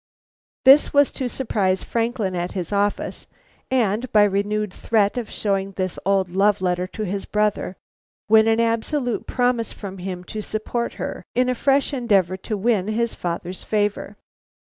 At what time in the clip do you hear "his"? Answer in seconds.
2.53-2.71, 7.03-7.25, 12.87-13.13